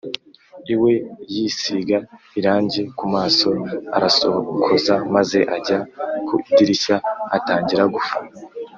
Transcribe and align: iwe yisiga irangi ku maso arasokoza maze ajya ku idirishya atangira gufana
iwe 0.73 0.91
yisiga 1.33 1.97
irangi 2.39 2.81
ku 2.97 3.05
maso 3.13 3.49
arasokoza 3.97 4.93
maze 5.15 5.39
ajya 5.55 5.79
ku 6.27 6.33
idirishya 6.49 6.95
atangira 7.37 7.83
gufana 7.95 8.31